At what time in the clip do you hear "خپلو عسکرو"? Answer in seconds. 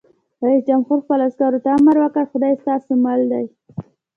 1.03-1.63